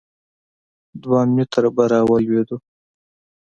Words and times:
دوه 1.03 1.21
متره 1.35 1.69
به 1.75 1.83
راولوېدو. 1.91 2.57